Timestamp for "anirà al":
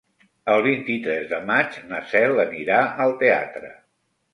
2.49-3.19